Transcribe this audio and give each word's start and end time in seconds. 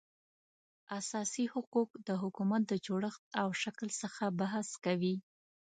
اساسي 0.99 1.45
حقوق 1.53 1.89
د 2.07 2.09
حکومت 2.21 2.61
د 2.67 2.73
جوړښت 2.85 3.23
او 3.41 3.47
شکل 3.63 3.87
څخه 4.01 4.23
بحث 4.39 4.67
کوي 4.85 5.15